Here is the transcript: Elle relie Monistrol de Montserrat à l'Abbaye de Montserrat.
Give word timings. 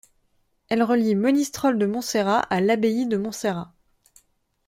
Elle 0.69 0.81
relie 0.81 1.13
Monistrol 1.13 1.77
de 1.77 1.85
Montserrat 1.85 2.39
à 2.39 2.59
l'Abbaye 2.59 3.05
de 3.05 3.17
Montserrat. 3.17 3.75